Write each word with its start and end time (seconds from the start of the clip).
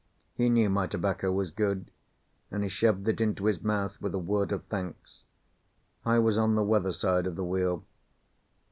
He 0.33 0.49
knew 0.49 0.67
my 0.71 0.87
tobacco 0.87 1.31
was 1.31 1.51
good, 1.51 1.91
and 2.49 2.63
he 2.63 2.69
shoved 2.69 3.07
it 3.07 3.21
into 3.21 3.45
his 3.45 3.61
mouth 3.61 4.01
with 4.01 4.15
a 4.15 4.17
word 4.17 4.51
of 4.51 4.63
thanks. 4.63 5.21
I 6.03 6.17
was 6.17 6.39
on 6.39 6.55
the 6.55 6.63
weather 6.63 6.91
side 6.91 7.27
of 7.27 7.35
the 7.35 7.45
wheel. 7.45 7.85